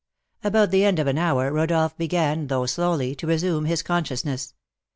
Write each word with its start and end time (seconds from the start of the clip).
About 0.43 0.71
the 0.71 0.83
end 0.83 0.97
of 0.97 1.05
an 1.05 1.19
hour 1.19 1.51
Rodolph 1.53 1.95
began, 1.95 2.47
though 2.47 2.65
slowly, 2.65 3.13
to 3.13 3.27
resume 3.27 3.65
his 3.65 3.83
consciousness. 3.83 4.55